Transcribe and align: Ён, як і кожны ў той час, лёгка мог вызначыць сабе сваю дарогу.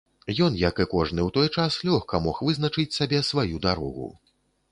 Ён, 0.45 0.53
як 0.61 0.75
і 0.85 0.87
кожны 0.93 1.19
ў 1.23 1.29
той 1.35 1.49
час, 1.59 1.77
лёгка 1.89 2.21
мог 2.27 2.41
вызначыць 2.49 2.89
сабе 2.97 3.19
сваю 3.29 3.63
дарогу. 3.69 4.09